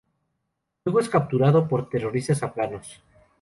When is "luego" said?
0.83-0.99